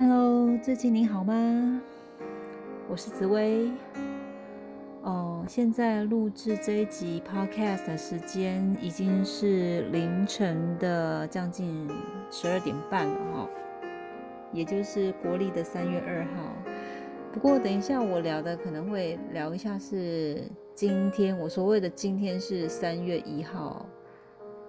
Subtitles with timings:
[0.00, 1.82] Hello，最近你好吗？
[2.88, 3.68] 我是紫薇。
[5.02, 11.88] 哦，现在录制这一集 Podcast 的时间已经是凌晨的将近
[12.30, 13.48] 十二点半了哈，
[14.52, 16.54] 也就是国历的三月二号。
[17.32, 20.44] 不过等一下我聊的可能会聊一下是
[20.76, 23.84] 今天，我所谓的今天是三月一号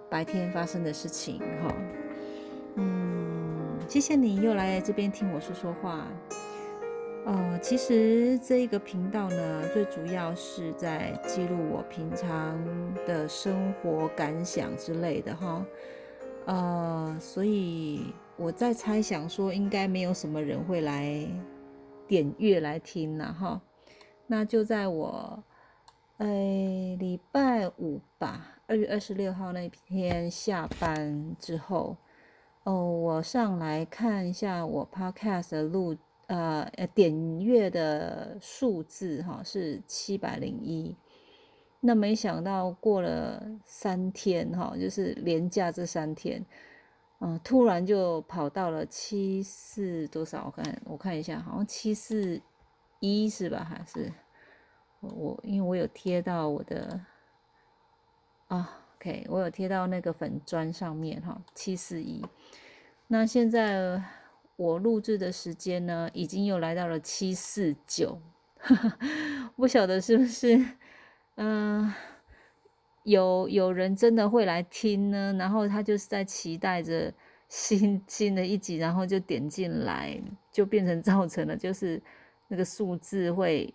[0.10, 1.76] 白天发生的事情哈。
[3.90, 6.06] 谢谢你又来这边听我说说话。
[7.26, 12.56] 呃，其实这一个频道呢，最主要是在记录我平常
[13.08, 15.66] 的生活感想之类的哈。
[16.46, 21.28] 呃，所以我在猜想说，应该没有什么人会来
[22.08, 23.60] 点阅来听了哈。
[24.28, 25.44] 那就在我
[26.18, 31.98] 呃礼拜五吧，二月二十六号那天下班之后。
[32.70, 40.96] 哦，我上来看一下我 Podcast 的录呃呃点阅的数字哈，是七百零一。
[41.80, 46.46] 那没想到过了三天哈，就是连假这三天，
[47.22, 50.46] 嗯，突然就跑到了七四多少？
[50.46, 52.40] 我看我看一下，好像七四
[53.00, 53.64] 一是吧？
[53.68, 54.14] 还是
[55.00, 57.02] 我因为我有贴到我的
[58.50, 58.86] 啊。
[59.00, 62.24] OK，我有贴到那个粉砖上面哈，七四一。
[63.12, 64.02] 那现在
[64.56, 68.22] 我录制的时间呢，已经又来到了七四九，
[69.58, 70.64] 不晓得是不是，
[71.36, 71.92] 嗯，
[73.04, 75.34] 有有人真的会来听呢？
[75.40, 77.12] 然后他就是在期待着
[77.48, 80.22] 新 新的一集，然后就点进来，
[80.52, 82.02] 就变成造成了就是
[82.48, 83.74] 那个数字会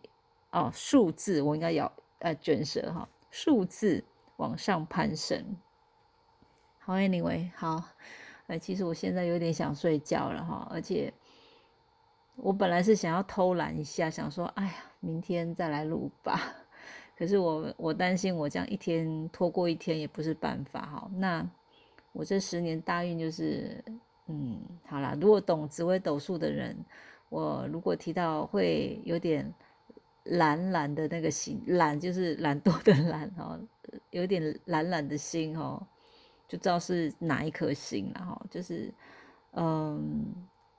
[0.52, 4.05] 哦，数字我应该要呃卷舌哈，数字。
[4.38, 5.56] 往上攀升。
[6.80, 7.84] 好，Anyway，好，
[8.46, 11.12] 哎，其实我现在有点想睡觉了哈，而且
[12.36, 16.40] 我本来是想要偷懒一下，想说，哎呀，明天再来录吧。
[17.16, 21.10] 可是我我担心我这样一天拖过一天也不是办法哈。
[21.14, 21.48] 那
[22.12, 23.83] 我这十年大运就是，
[24.27, 26.77] 嗯，好啦，如果懂紫微斗数的人，
[27.28, 29.52] 我如果提到会有点
[30.24, 33.58] 懒懒的那个心，懒就是懒惰的 懒哈。
[34.10, 35.80] 有点懒懒的心哦，
[36.46, 38.46] 就知道是哪一颗星了哈。
[38.50, 38.92] 就是，
[39.52, 40.32] 嗯，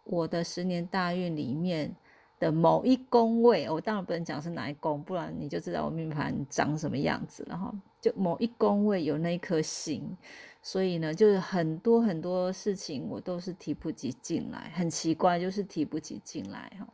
[0.03, 1.93] 我的十年大运里面
[2.39, 7.73] 的某一宫位，我当然不能讲是哪一宫，不然你就知道我命盘长什么样子了哈。
[7.99, 10.15] 就某一宫位有那一颗星，
[10.61, 16.87] 所以呢，就是很多很多事情我都是提不起劲来，很奇怪，就是提不起劲来哈。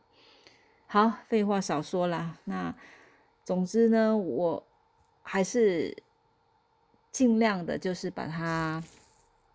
[0.88, 2.38] 好，废话少说啦。
[2.46, 2.74] 那
[3.44, 4.64] 总之呢，我
[5.22, 5.96] 还是。
[7.12, 8.82] 尽量的，就是把它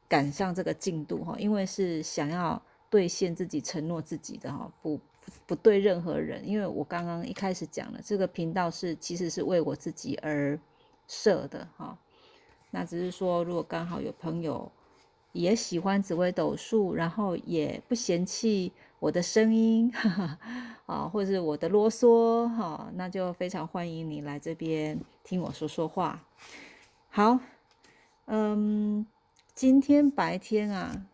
[0.08, 5.00] 赶上这个进度哈，因为是想要兑现自己承诺自己的哈，不
[5.46, 10.58] 不对任何人，因为我刚刚一开始讲了，这个频道是其实是为我自己而
[11.08, 11.98] 设的哈，
[12.70, 14.70] 那只是说，如果刚好有朋友
[15.32, 20.38] 也喜欢紫微斗数，然后也不嫌弃我的声音哈哈
[20.86, 26.22] 啊，或者是我的啰嗦哈，那就非常欢迎你来这边听我说说话。
[27.16, 27.40] 好，
[28.26, 29.06] 嗯，
[29.54, 31.06] 今天白天啊，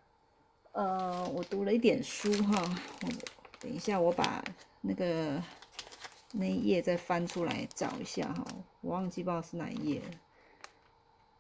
[0.72, 2.60] 呃，我读了一点书哈。
[3.02, 3.08] 我
[3.60, 4.42] 等一下，我把
[4.80, 5.41] 那个
[6.32, 8.44] 那一页再翻出来找一下哈。
[8.80, 10.06] 我忘记不知道是哪一页了。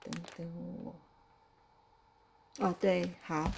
[0.04, 0.48] 等等
[0.84, 0.94] 我。
[2.58, 3.50] 哦，对，好。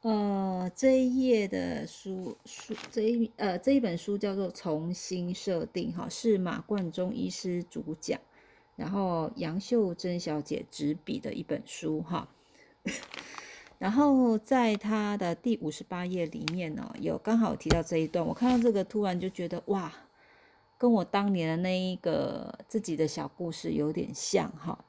[0.00, 8.18] 呃，这一页的书书这一呃这一本书叫做《重新设定》哈，是马冠中医师主讲。
[8.74, 12.26] 然后杨秀珍小姐执笔的一本书哈，
[13.78, 19.92] 然后在她的第五十八页里面呢，有刚好提到这一段，我看到这个突然就觉得哇，
[20.78, 24.82] 跟我当年的那一个自己的小故事有点像哈。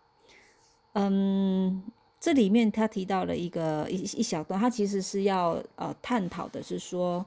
[0.93, 1.83] 嗯，
[2.19, 7.25] 这里面他提到了一个一一小段，他其实是要呃探讨的是说，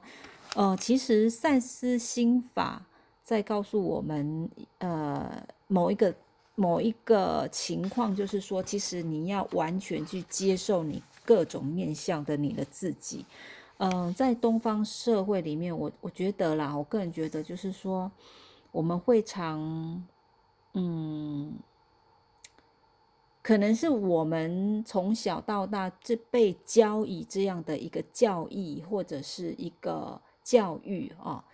[0.55, 2.83] 呃，其实赛斯心法
[3.23, 4.49] 在告诉我们
[4.79, 6.13] 呃某一个。
[6.59, 13.23] 某一个情况，就是说，其实你要完全去接受你各种面向的你的自己。
[13.77, 18.11] 嗯，在东方社会里面，我我觉得啦，我个人觉得，就是说，
[18.71, 20.03] 我们会常，
[20.73, 21.53] 嗯，
[23.43, 31.45] 可能是我们从小到大这被教以这样的一个教义或者是一个教育啊，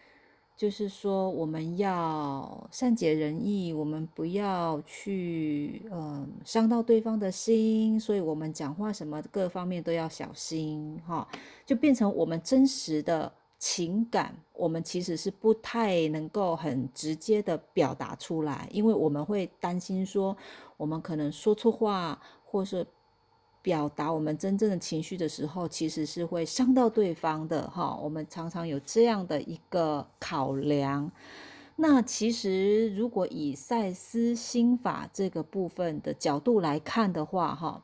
[0.56, 11.28] 就是说，我们要善解人意，我们不要去嗯伤到对方的心，所以我们讲话什么各方面都要小心哈，
[11.66, 20.38] 就变成我们真实的情感，我们其实是不太能够很直接的表达出来，因为我们会担心说，
[20.78, 22.86] 我们可能说错话，或是。
[23.64, 27.98] 表达我们真正的情绪的时候，其实是会伤到对方的哈。
[28.04, 31.10] 我们常常有这样的一个考量。
[31.78, 37.84] 那其实如果以赛斯心法这个部分的角度来看的话，哈，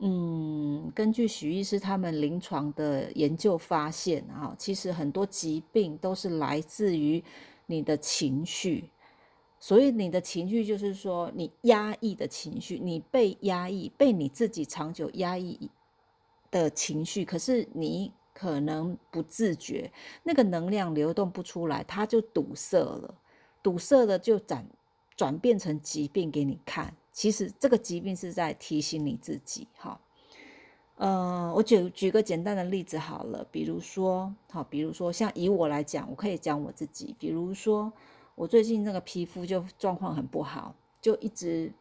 [0.00, 7.22] 嗯，根据许医师他们临床的研究发现啊，其实很多疾病都是来自于
[7.66, 8.90] 你的情绪。
[9.64, 15.70] 所以你的情绪就是说，你压抑的情绪，你被压抑，被你自己长久压抑
[16.50, 19.90] 的情绪，可是你可能不自觉，
[20.24, 23.14] 那个能量流动不出来，它就堵塞了，
[23.62, 24.66] 堵塞了就转
[25.16, 26.94] 转变成疾病给你看。
[27.10, 29.66] 其实这个疾病是在提醒你自己。
[29.78, 29.98] 哈，
[30.96, 37.90] 呃，我举举个简单的例子好了，比如说，好，比如说像以我来讲，我可以讲我自己，比如说。
[38.36, 41.72] 我最近那个皮肤就状况很不好，就一直，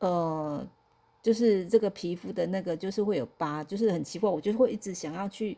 [0.00, 0.66] 呃，
[1.22, 5.56] 就是这个皮肤的那个就是会有疤，就是很奇怪，我就会一直想要去，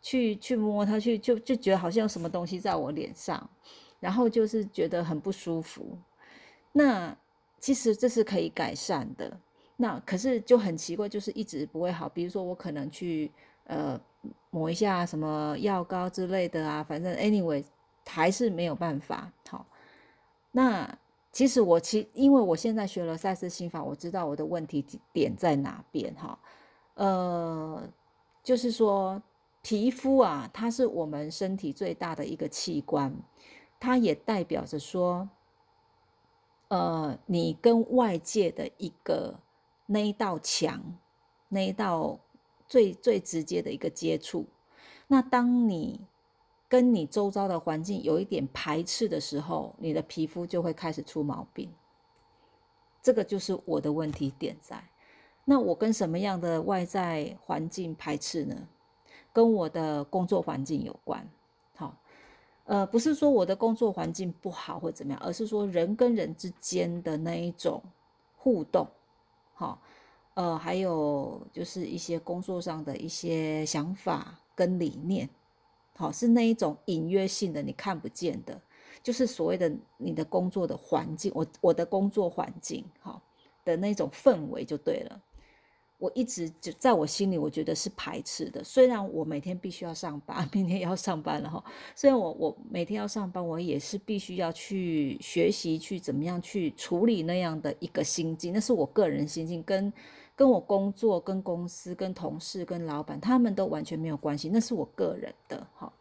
[0.00, 3.50] 去去摸它，去就就觉得好像有什么东西在我脸上，
[4.00, 5.98] 然后就是觉得很不舒服。
[6.72, 7.14] 那
[7.58, 9.38] 其实这是可以改善的，
[9.76, 12.08] 那可是就很奇怪，就是一直不会好。
[12.08, 13.30] 比如说我可能去
[13.64, 14.00] 呃
[14.48, 17.62] 抹一下什么药膏之类的啊，反正 anyway。
[18.06, 19.66] 还是没有办法好。
[20.52, 20.98] 那
[21.32, 26.38] 其实我其因为我现在学了赛斯心法，我知道我的问题点在哪边哈。
[26.94, 27.88] 呃，
[28.42, 29.22] 就是说
[29.62, 33.14] 皮肤啊，它是我们身体最大的一个器官，
[33.78, 35.28] 它也代表着说，
[36.68, 39.38] 呃，你跟外界的一个
[39.86, 40.82] 那一道墙，
[41.48, 42.18] 那一道
[42.66, 44.46] 最最直接的一个接触。
[45.06, 46.00] 那当你
[46.70, 51.68] 跟你周遭的环境有一点排斥的时候，你的皮肤就会开始出毛病。
[53.02, 54.80] 这个就是我的问题点在。
[55.44, 58.68] 那我跟什么样的外在环境排斥呢？
[59.32, 61.28] 跟我的工作环境有关。
[61.74, 61.96] 好，
[62.66, 67.82] 呃，不是说我的工作环境不好或怎么样，而是说人跟人之间的那一种
[68.36, 68.86] 互动。
[69.54, 69.80] 好，
[70.34, 75.28] 呃，还有就是一些工作上的一些想法跟理念。
[76.00, 78.58] 好，是那一种隐约性的，你看不见的，
[79.02, 83.20] 就是所谓的你的工作的环境，我我的工作环境，好
[83.66, 85.20] 的那种氛围就对了。
[85.98, 88.64] 我一直就在我心里，我觉得是排斥的。
[88.64, 91.62] 虽然我每天必须要上班，明天要上班了哈。
[91.94, 99.92] 虽然我我每天要上班，我也是必须要去学习，去怎么样去处理那样的一个心境，那是我个人心境跟。
[100.40, 105.92] 跟我工作、跟公司、跟同事、跟老板，他们都完全没有关系，那是我个人的哈。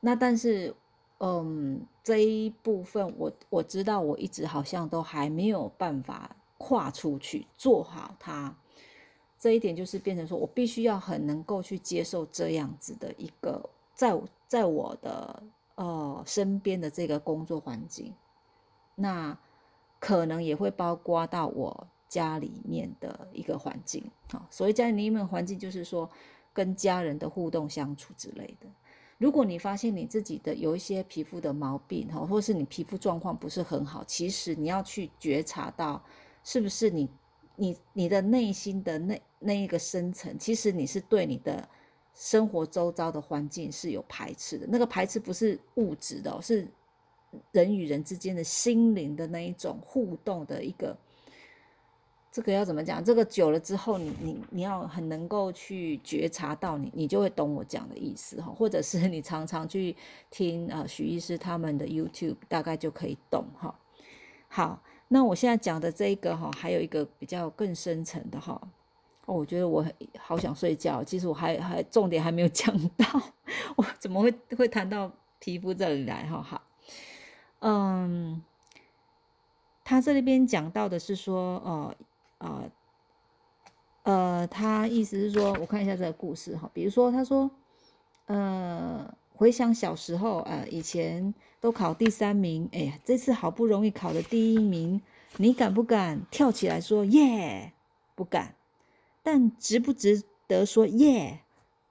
[0.00, 0.74] 那但是，
[1.16, 8.54] 嗯，这一部分我我知道，我一直好像都还没有办法跨出去做好它。
[9.38, 14.14] 这一点就是变成说我必须要很能够去接受这样子的一个，在
[14.46, 15.42] 在我的
[15.76, 18.12] 呃身边的这个工作环境，
[18.94, 19.34] 那
[19.98, 21.86] 可能也会包括到我。
[22.14, 26.08] 家里面的一个环境，好，所谓家里面环境就是说
[26.52, 28.68] 跟家人的互动相处之类的。
[29.18, 36.00] 如果你发现你自己的有一些皮肤的毛病，哈，或是你皮肤状况不是很好，其实你要去觉察到
[36.44, 37.10] 是不是你
[37.56, 41.68] 你你的内心的那那一个深层，其实你是对你的
[42.14, 44.68] 生活周遭的环境是有排斥的。
[44.68, 46.68] 那个排斥不是物质的，是
[47.50, 50.96] 人与人之间的心灵的那一种互动的一个。
[52.34, 53.02] 这个要怎么讲？
[53.04, 58.52] 这个久了之后，你你你要很能够去觉察到你，你就会懂我讲的意思哈。
[58.52, 59.94] 或者是你常常去
[60.30, 63.72] 听呃许医师他们的 YouTube，大概就可以懂哈。
[64.48, 68.60] 好，那我现在讲的这个哈，还有一个比较更深层的哈。
[69.26, 69.86] 哦，我觉得我
[70.18, 73.06] 好想睡觉，其实我还还重点还没有 讲到，
[73.76, 76.42] 我怎么会会谈到皮肤这里来哈？
[76.42, 76.62] 好，
[77.60, 78.42] 嗯，
[79.84, 81.94] 他这里边讲到的是说，呃。
[82.44, 82.62] 啊，
[84.02, 87.50] 呃，他意思是说，我看一下这个故事哈，比如说，他说，
[88.26, 95.00] 呃，回想小时候，呃，以前都考第三名，哎呀，这次好不容易考了第一名，
[95.38, 97.72] 你敢不敢跳起来说耶？
[98.14, 98.54] 不敢，
[99.22, 101.40] 但值不值得说耶？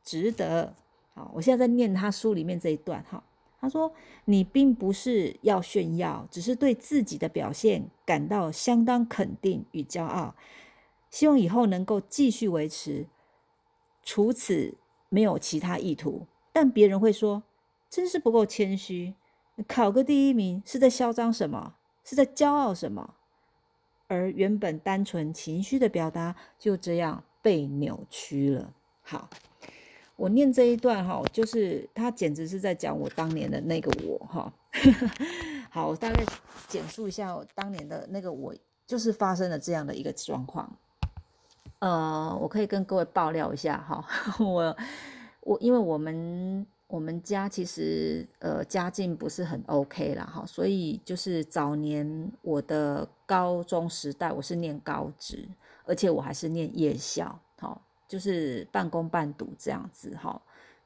[0.04, 0.76] 值得。
[1.16, 3.24] 好，我现在在念他书里面这一段哈，
[3.64, 3.94] 他说
[4.26, 10.36] ：“你并不是要炫耀，只是对自己的表现感到相当肯定与骄傲，
[11.10, 13.08] 希望以后能够继续维持。
[14.04, 14.76] 除此
[15.08, 16.28] 没有其他意图。
[16.52, 17.44] 但别人会说，
[17.90, 19.14] 真是不够谦虚。
[19.66, 21.76] 考个第一名是在嚣张什么？
[22.04, 23.14] 是在骄傲什么？
[24.10, 28.74] 而原本单纯情绪的表达就这样被扭曲了。
[29.02, 29.30] 好。”
[30.16, 34.54] 我念这一段哈，就是他简直是在讲我当年的那个我哈。
[35.70, 36.24] 好，我大概
[36.68, 38.54] 简述一下我当年的那个我，
[38.86, 40.72] 就是发生了这样的一个状况。
[41.80, 44.06] 呃，我可以跟各位爆料一下哈，
[44.40, 44.78] 我
[45.42, 55.48] 我因为我们我们家其实呃家境不是很 OK 啦哈，所以就是早年我的高中时代我是念高职，
[55.86, 57.82] 而且我还是念夜校，好。
[58.08, 60.40] 就是半工半读这样子哈，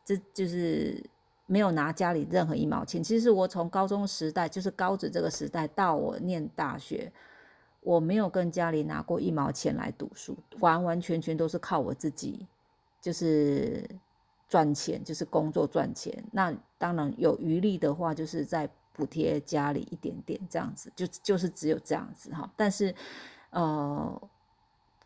[0.05, 1.03] 这就是
[1.45, 3.03] 没有拿家里任何一毛钱。
[3.03, 7.11] 其实我从高中时代，就是高职这个时代到我念大学，
[7.81, 12.45] 我没有跟家里拿过一毛钱来读书，完完全全都是靠我自己，
[13.01, 13.83] 就是
[14.47, 16.23] 赚钱，就是工作赚钱。
[16.31, 22.49] 那当然有余力的话，就是在补贴家里一点点这样子，就就是只有这样子哈。
[22.55, 22.95] 但是，
[23.49, 24.21] 呃。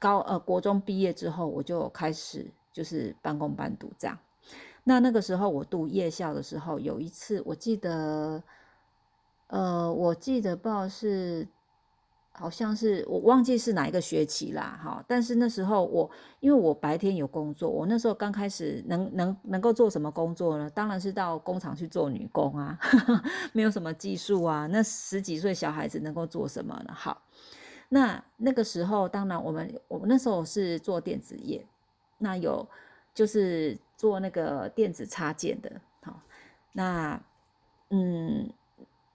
[0.01, 4.17] 高呃，国中毕业之后，我就开始就是半工半读这样。
[4.83, 8.41] 那那个时候我读夜校的时候，有一次我记得，
[9.45, 11.47] 呃，我记得不知道是
[12.31, 15.05] 好像是我忘记是哪一个学期啦，哈。
[15.07, 20.67] 但是那时候我因为我白天有工作，我那时候刚开始能能能够做什么工作呢？
[20.71, 22.79] 当然是到工厂去做女工啊，
[23.53, 24.65] 没有什么技术啊。
[24.65, 26.91] 那十几岁小孩子能够做什么呢？
[26.91, 27.21] 好。
[27.93, 31.65] 那那个时候，当然我们我们那时候是做电子业，
[32.19, 32.65] 那有
[33.13, 35.69] 就是做那个电子插件的，
[36.01, 36.21] 好，
[36.71, 37.21] 那
[37.89, 38.49] 嗯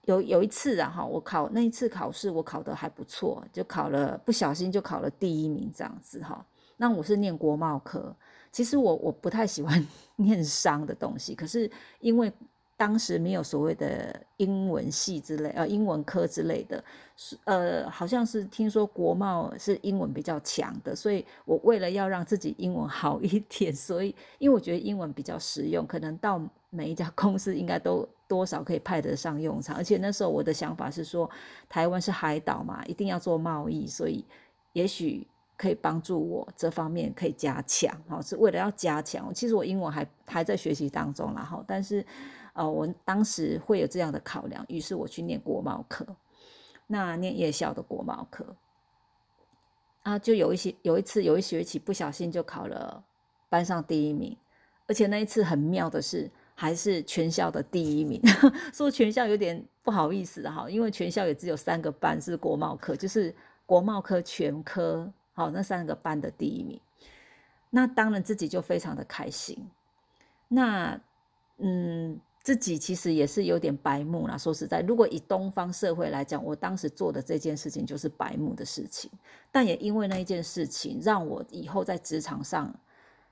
[0.03, 6.45] 有有一次啊哈，我考那一次考试我考的还不错，就考了不小心就考了第一名这样子哈。
[6.77, 8.15] 那我是念国贸科，
[8.51, 9.83] 其实我我不太喜欢
[10.17, 11.69] 念商的东西，可是
[11.99, 12.31] 因为。
[12.77, 16.81] 当时没有所谓的英文系之类，呃，英文科之类的，
[17.15, 29.75] 是呃，好像是听说国贸是英文比较强的，所以我为了要让自己英文好一点， 所以因为我觉得英文比较实用，可能到每一家公司应该都多少可以派得上用场。
[29.75, 31.27] 而且那时候我的想法是说，
[31.67, 34.23] 台湾是海岛嘛，一定要做贸易，所以
[34.73, 35.25] 也许
[35.57, 39.33] 可以帮助我这方面可以加强，好，是为了要加强。
[39.33, 42.05] 其实我英文还还在学习当中，然后但是。
[42.57, 46.03] 哦，我当时会有这样的考量，于是我去念国贸科，
[46.87, 48.55] 那念夜校的国贸科，
[50.01, 53.03] 啊，就有一些有一次有一学期不小心就考了
[53.47, 54.35] 班上第一名，
[54.87, 58.19] 而且那一次很妙的是还是全校的第一名，
[58.73, 63.35] 说全校有点不好意思哈，因为全校也只有三个班是国贸科，就是
[63.67, 66.81] 国贸科全科，好那三个班的第一名，
[67.69, 69.69] 那当然自己就非常的开心，
[70.47, 70.99] 那
[71.59, 72.19] 嗯。
[72.47, 74.37] 自己其实也是有点白目啦。
[74.37, 79.11] 说实在，如果以东方社会来讲，我当时做的这件事情就是白目的事情。
[79.51, 82.73] 但也因为那一件事情，让我以后在职场上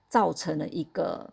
[0.10, 1.32] 造成了一个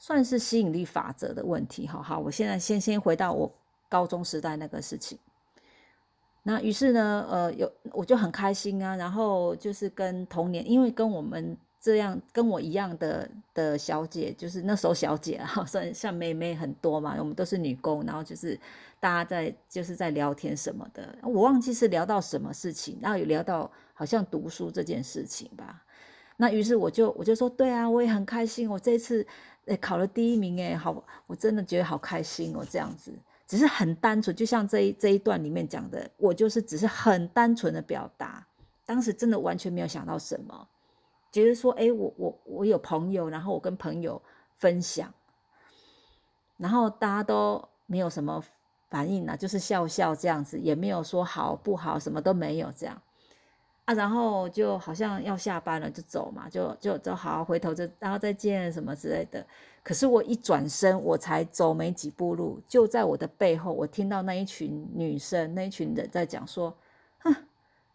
[0.00, 1.86] 算是吸引力法则的问题。
[1.86, 3.54] 好好，我现在先先回到我
[3.88, 5.16] 高中时代那个事情。
[6.42, 8.96] 那于是呢，呃，有我就很开心啊。
[8.96, 11.56] 然后就是跟同年，因为跟我们。
[11.86, 17.14] 这样跟我一样的的小姐，就是那时候小姐啊， 算像妹妹很多嘛。
[17.16, 18.58] 我们都是女工，然后就是
[18.98, 21.16] 大家在就是在聊天什么的。
[21.22, 25.84] 我忘记是聊到什么事情，然后有聊到好像读书这件事情吧。
[26.36, 29.24] 那于是我就我就说，对啊，我也很开心，我这次
[29.66, 33.12] 诶考了第一名诶，好，我真的觉得好开心哦，这样子
[33.46, 38.44] 只是很单纯，就像这一这一段里面讲的，我就是只是很单纯的表达，
[38.84, 40.68] 当时真的完全没有想到什么。
[41.36, 44.20] 觉得说，哎，我我我有朋友，然后我跟朋友
[44.56, 45.12] 分享，
[46.56, 48.42] 然后大家都没有什么
[48.88, 53.02] 反应啊，就是笑笑这样子，也没有说好不好，什么都没有这样
[53.84, 59.46] 啊，然后就好像要下班了，就走嘛，就就就好回头就然后再见什么之类的。
[59.82, 66.74] 可是我一转身，我才走没几步路，就在我的背后，我听到那一群女生，那一群人在讲说，
[67.18, 67.34] 哼，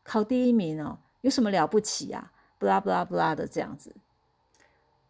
[0.04, 2.32] 考第一名哦，有什么了不起啊？
[2.62, 3.92] 不拉不拉不拉的这样子，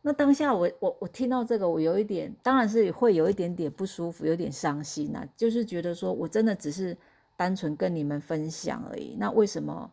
[0.01, 5.27] 那当下我我我听到这个，我有一点，当然是会有一点点不舒服，有点伤心呐。
[5.35, 6.95] 就是觉得说我真的只是
[7.35, 9.91] 单纯跟你们分享而已，那为什么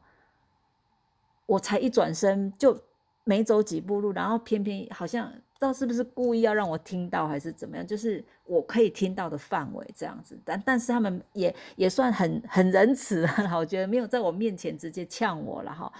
[1.47, 2.81] 我才一转身就
[3.25, 10.39] 没走几步路，然后偏偏好像不知道是不是故意要让我听到还是怎么样，就是我可以听到的范围这样子。
[10.45, 15.93] 但但是他们也也算很很仁慈了，我觉得没有在我面前直接呛我了哈。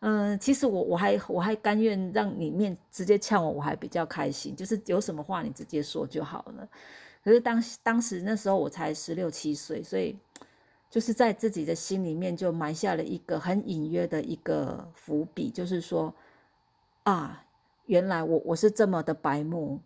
[0.00, 6.68] 嗯，其实我我还我还甘愿让你面直接呛我，我还比较开心，就是有什么话你直接说就好了。
[7.22, 10.16] 可是当当时那时候我才十六七岁，所以
[10.90, 16.14] 就是在自己的心里面就埋下了一个很隐约的一个伏笔，就是说
[17.04, 17.40] 啊。
[17.86, 19.78] 原来我我是这么的白目，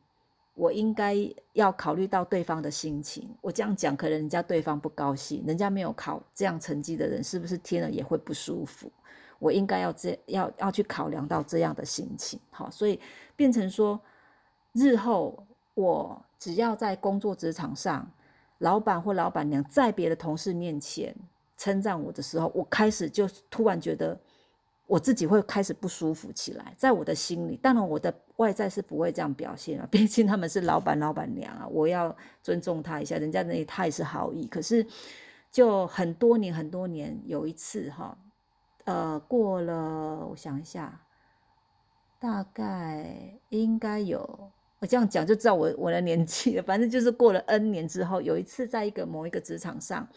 [0.55, 1.17] 我应该
[1.55, 3.29] 要考虑到对方的心情。
[3.41, 8.88] 我这样讲，可能人家对方不高兴，人家没有考这样成绩的人，是不是听了也会不舒服？
[9.38, 12.38] 我应该要这要要去考量到这样的心情。
[12.50, 13.00] 好，所以
[13.37, 14.00] 变成说，
[14.73, 18.11] 日后我只要在工作职场上，
[18.59, 21.14] 老板或老板娘在别的同事面前
[21.57, 24.18] 称赞我的时候，我开始就突然觉得。
[24.88, 34.47] 我自己会开始不舒服起来，在我的心里，当然我的外在是不会这样表现啊， 毕竟他们是老板、老板娘啊，我要尊重他一下，人家那他也是好意。
[34.47, 34.87] 可是，
[35.52, 38.16] 就很多年、很多年，有一次哈，
[38.88, 40.99] 呃，过了，我想一下，
[42.18, 46.62] 大概应该有，我这样讲就知道我我的年纪了。
[46.62, 50.09] 反正就是过了 N 年之后，有一次在一个某一个职场上，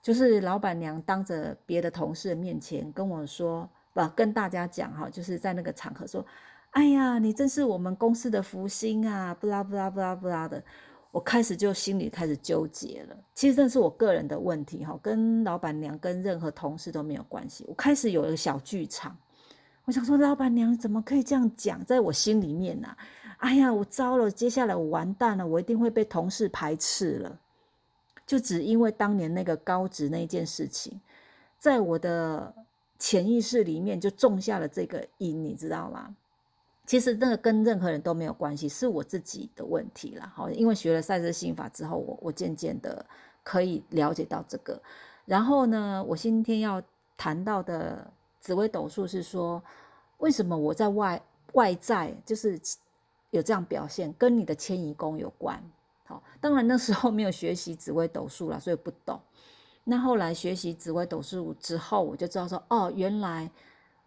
[0.00, 3.68] 就是老板娘当着别的同事的面前跟我说。
[3.94, 6.24] 不跟大家讲哈，就是在那个场合说，
[6.70, 9.34] 哎呀，你真是我们公司的福星啊！
[9.34, 10.64] 不啦不啦不啦不啦的，
[11.12, 13.16] 我开始就心里开始纠结了。
[13.34, 17.64] 其实这是我个人的问题哈，跟老板娘跟任何同事都没有关系。
[17.68, 19.16] 我开始有一个小剧场，
[19.84, 21.84] 我想说，老板娘怎么可以这样讲？
[21.84, 22.96] 在我心里面呐，
[23.36, 27.38] 哎呀，我糟了，接下来我完蛋了，我一定会被同事排斥了。
[28.26, 31.00] 就只因为当年那个高职那件事情，
[31.58, 32.52] 在我的。
[32.98, 36.14] 潜意识里面就种下了这个因，你知道吗？
[36.92, 40.30] 其实那个跟任何人都没有关系，是我自己的问题了。
[40.34, 43.02] 好，因为学了赛斯心法之后，我我渐渐的
[43.42, 44.78] 可以了解到这个。
[45.24, 46.82] 然后呢，我今天要
[47.16, 49.62] 谈到的紫微斗数是说，
[50.18, 51.18] 为什么我在外
[51.54, 52.60] 外在就是
[53.30, 55.58] 有这样表现，跟你的迁移宫有关。
[56.04, 59.18] 好，当然那时候没有学习紫微斗数了，所以不懂。
[59.84, 63.50] 那后来学习紫微斗数之后，我就知道说，哦，原来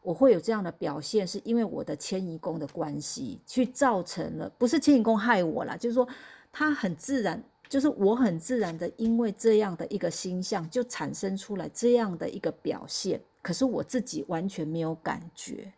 [0.06, 6.08] 我会有这样的表现，是因为我的迁移宫的关系，去造成了，不是迁移宫害我啦，就是说
[6.52, 15.74] 他很自然，就是我很自然的，因为这样的一个星象，就产生出来这样的一个表现，可是我自己完全没有感觉，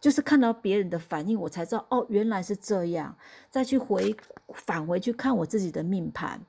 [0.00, 3.16] 就是看到别人的反应，我才知道，哦，原来是这样，
[3.48, 4.16] 再去回
[4.54, 6.40] 返回去看我自己的命盘。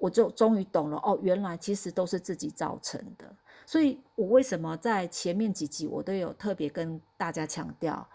[0.00, 3.34] 我就终于懂了哦，原来其实都是自己造成的。
[3.68, 8.08] 所以我为什么在前面几集我都有特别跟大家强调，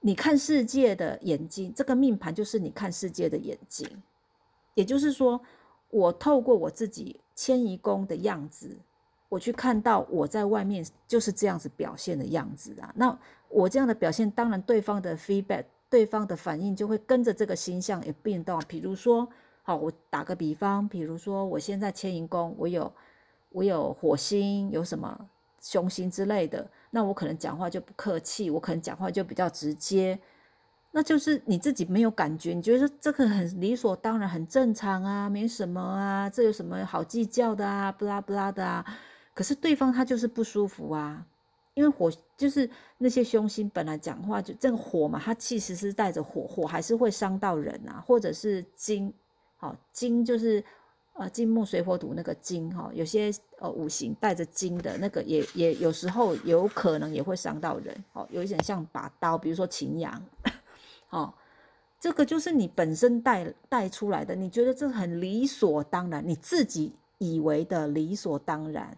[0.00, 4.02] 你看世界的眼睛，这个命盘就是你看世界的眼睛。
[4.74, 5.40] 也就是说，
[5.88, 8.76] 我透过我自己迁移宫的样子，
[9.30, 12.92] 我去看到我在外面就是这样子表现的样子啊。
[12.96, 18.60] 那我这样的表现，当然对方的 feedback，对方的反应就会跟着这个形象也变动。
[18.68, 19.26] 比如说。
[19.66, 22.92] 好，我打个比方，比如说我现在迁移宫，我有
[23.54, 25.28] 我有火星，有什么
[25.60, 30.18] 凶星之类的，那我可能讲话就不客气，我可能讲话就比较直接，
[30.90, 38.84] 那就是你自己没有感觉，你觉得这个很理所当然，很正常啊，没什么啊，这有什么好计较的啊，不拉不拉的啊，
[39.32, 41.24] 可是对方他就是不舒服啊，
[41.74, 49.14] 因为火就是那些凶星本来讲话就这个火嘛，它其实是带着火，火还是会伤到人啊，或者是金。
[49.56, 50.62] 好金就是
[51.14, 60.22] 呃金木水火土那个金哈，有些呃五行带着金的那个也也有时候有可能也会伤到人，哦，有一点像把刀，比如说擎羊，
[61.10, 61.32] 哦，
[61.98, 68.96] 这个就是你本身带带出来的，你觉得这很理所当然，你自己以为的理所当然，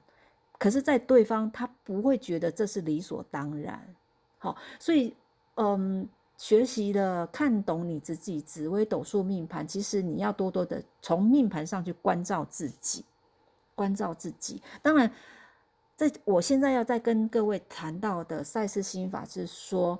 [0.59, 3.95] 可是，在对方他不会觉得这是理所当然，
[4.39, 5.15] 好，所以
[5.57, 6.09] 嗯。
[6.39, 13.05] 学习了看懂你自己紫微斗数命盘，其实你要多多的从命盘上去关照自己，
[13.75, 14.63] 关照自己。
[14.83, 15.11] 当然，
[15.97, 19.99] 在我现在要再跟各位谈到的赛事心法是说，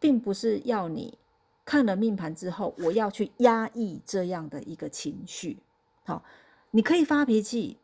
[0.00, 1.16] 并不是要你
[1.64, 5.58] 看了命盘之后，我要去压抑这样的一个情绪。
[6.04, 6.24] 好，
[6.72, 7.78] 你可以发脾气，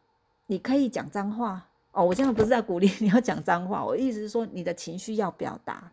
[0.46, 2.05] 你可以讲脏话哦。
[2.05, 5.92] 我现在不是在鼓励 你要讲脏话，我意思是说你的情绪要表达。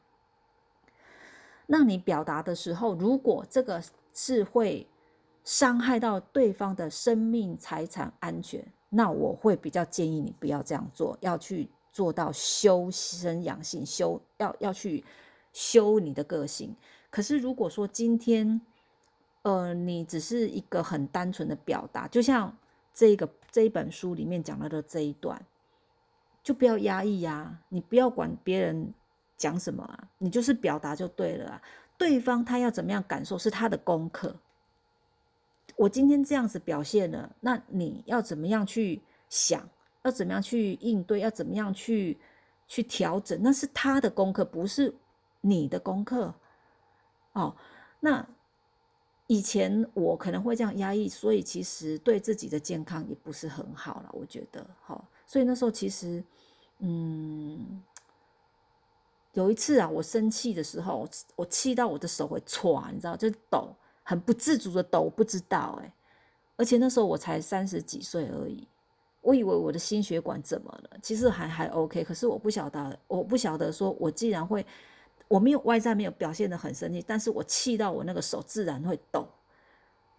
[1.68, 3.82] 让你表达的时候，如果这个
[4.14, 4.88] 是会
[5.44, 15.04] 伤害到对方的生命、财产安全，那我会比较建议你不要这样做，要去做到修身养性，修要要去
[15.52, 16.76] 修你的个性。
[17.10, 18.62] 可是如果说今天，
[19.44, 22.56] 呃，你只是一个很单纯的表达，就像
[22.94, 25.46] 这个这一本书里面讲到的这一段，
[26.42, 28.94] 就不要压抑呀，你不要管别人
[29.38, 31.62] 讲什么啊，你就是表达就对了啊。
[31.98, 34.36] 对方他要怎么样感受是他的功课。
[35.76, 39.68] 我今天这样子表现了，那你要怎么样去想？
[40.04, 41.22] 要怎么样去应对？
[41.22, 42.20] 要怎么样去
[42.68, 43.40] 去调整？
[43.42, 44.94] 那是他的功课，不是
[45.42, 46.34] 你的功课。
[47.32, 47.56] 哦，
[48.02, 48.28] 那
[49.28, 54.10] 以前我可能会这样压抑，所以其实对自己的健康也不是很好了。
[54.12, 56.22] 我觉得，好，所以那时候其实，
[56.80, 57.82] 嗯，
[59.34, 63.76] 有一次啊，我生气的时候，我气到我的手会搓，你知道，就抖。
[64.06, 65.94] 很不自主的抖，不知道哎，
[66.58, 68.68] 而且那时候我才三十几岁而已，
[69.22, 70.98] 我以为我的心血管怎么了？
[71.02, 74.66] 其实还还 OK，可是我不晓得，我不晓得说，我既然会，
[75.30, 79.26] 我没有外在没有表现的很生气，但是我气到我那个手自然会抖，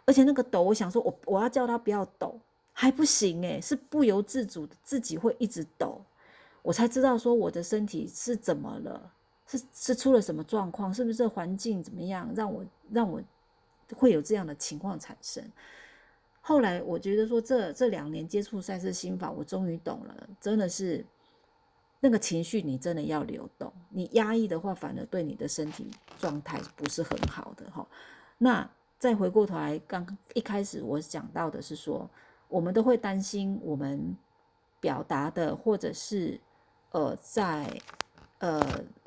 [0.06, 2.40] 而且那个抖，我想说我我要叫他不要抖，
[2.72, 6.02] 还不行诶，是不由自主的自己会一直抖，
[6.64, 9.12] 我才知道说我的身体是怎么了，
[9.46, 13.22] 是是出了什么状况，是不是环境怎么样让我让我。
[13.94, 15.44] 会有这样的情况产生。
[16.40, 21.04] 后来我觉得说，这这两年接触赛事心法，我终于懂了，真的是
[22.00, 23.70] 那个情绪，你真的要流动。
[23.90, 27.86] 你压抑的话，反而对你的身体状态不是很好的哈。
[28.38, 32.08] 那再回过头来，刚一开始我讲到的是说，
[32.48, 34.16] 我们都会担心我们
[34.80, 36.40] 表达的，或者是
[36.94, 37.80] 呃，在
[38.38, 38.64] 呃。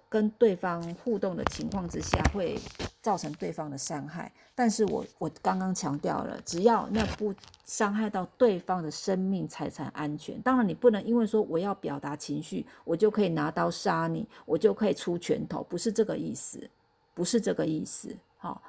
[0.09, 2.57] 跟对方互动的情况之下，会
[3.01, 4.31] 造成对方的伤害。
[4.55, 10.41] 但是我我刚刚强调了，只要那不伤害到对方的生命财产安全。
[10.41, 16.69] 当然，你不能因为说我要表达情绪，我就可以拿刀杀你，我就可以出拳头，不是这个意思，
[17.13, 18.15] 不是这个意思。
[18.37, 18.61] 好，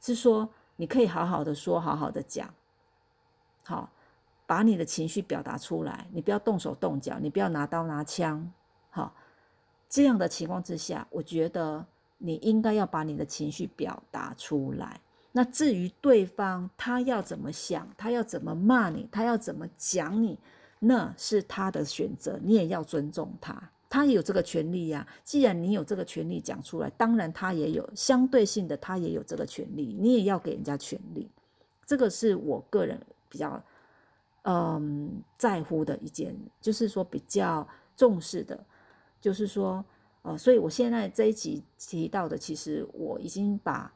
[0.00, 2.48] 是说你可以好好的说，好好的讲，
[3.64, 3.90] 好，
[4.46, 8.52] 把你的情绪表达出来，你不要动手动脚，你不要拿刀拿枪，
[8.94, 9.14] 好。
[9.86, 11.86] 这样的情况之下，我觉得
[12.18, 15.00] 你应该要把你的情绪表达出来。
[15.30, 20.36] 那至于对方他要怎么想，他要怎么骂你，他要怎么讲你，
[20.80, 23.70] 那是他的选择，你也要尊重他。
[23.88, 25.06] 他有这个权利呀。
[25.22, 31.30] 既然你有这个权利讲出来，当然他也有相对性的，他也有这个权利，你也要给人家权利。
[31.86, 33.62] 这个是我个人比较
[34.42, 37.64] 嗯在乎的一件，就是说比较
[37.96, 38.58] 重视的。
[39.24, 39.82] 就是说，
[40.20, 43.90] 呃，所以我现在这一集提到的，其实我已经把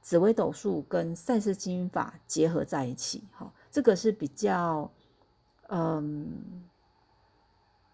[0.00, 4.88] 紫微斗数跟赛事经法结合在一起，哈，这个是比较，
[5.70, 6.30] 嗯，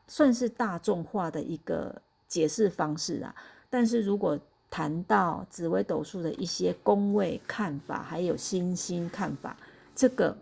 [0.09, 3.35] 算是大众化的一个解释方式啊。
[3.71, 9.57] 但是如果谈到紫微斗数的一些宫位看法，还有星星看法，
[9.95, 10.37] 这个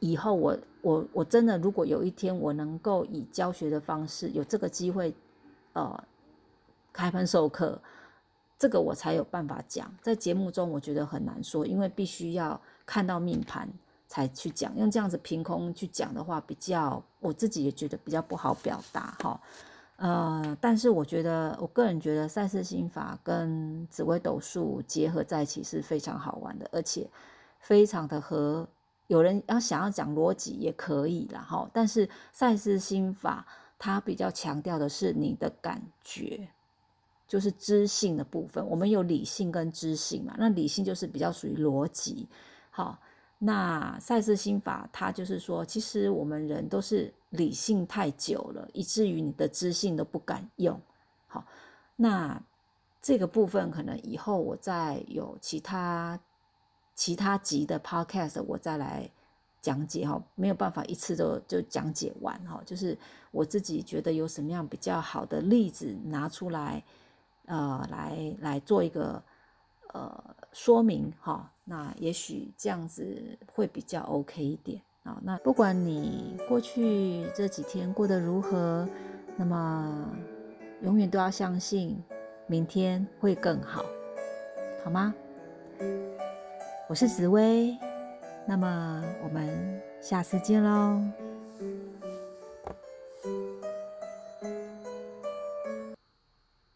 [0.00, 5.14] 以后我我我真的如果有一天我能够以教学的方式有这个机会。
[5.72, 6.04] 呃，
[6.92, 7.80] 开班授课，
[8.58, 9.88] 这个我才有办法讲。
[10.02, 13.68] 在节目中，我觉得很难说，因为必须要看到命盘
[14.08, 14.76] 才去讲。
[14.76, 19.40] 用这样子凭空去讲的话，比较我自己也觉得比较不好表达哈。
[19.96, 27.08] 呃，但是我觉得，我个人觉得赛事心法跟紫微斗数结合在一起是非常好玩的，而且
[27.60, 28.66] 非常的和
[29.06, 31.70] 有人要想要讲逻辑也可以了哈。
[31.72, 33.46] 但是赛事心法。
[33.82, 36.46] 它比较强调的是你的感觉，
[37.26, 38.64] 就是知性的部分。
[38.68, 42.28] 我们有理性跟知性嘛，那理性就是比较属于逻辑。
[42.70, 43.00] 好，
[43.38, 50.78] 那赛斯心法它就是说，其实我们人都是理性太久了，以至于你的知性都不敢用。
[51.26, 51.42] 好，
[51.96, 52.38] 那
[53.00, 56.20] 这个部分可能以后我再有其他
[56.94, 59.10] 其他集的 podcast，我再来。
[59.60, 62.96] 讲解哈，没有办法一次都就讲解完哈，就是
[63.30, 66.82] 我自己觉得有什么样比较好的例子拿出来，
[67.46, 69.22] 呃，来来做一个
[69.92, 75.18] 呃说明哈，那也许这样子会比较 OK 一点啊。
[75.22, 78.88] 那不管你过去这几天过得如何，
[79.36, 80.10] 那么
[80.82, 82.02] 永远都要相信
[82.46, 83.84] 明天会更好，
[84.82, 85.14] 好吗？
[86.88, 87.89] 我是紫薇。
[88.50, 91.00] 那么，我们下次见喽。